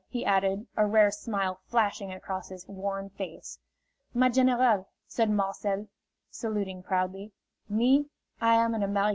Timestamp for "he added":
0.09-0.65